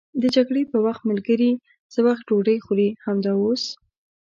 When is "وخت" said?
0.85-1.01, 2.07-2.23